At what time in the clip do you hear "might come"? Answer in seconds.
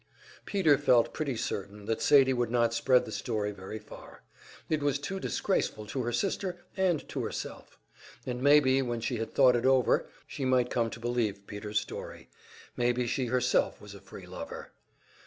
10.43-10.89